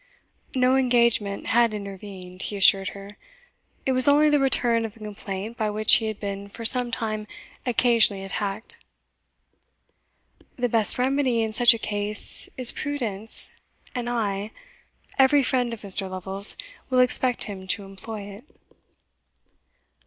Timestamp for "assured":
2.57-2.87